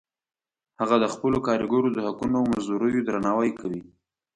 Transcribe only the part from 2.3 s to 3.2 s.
او مزدوریو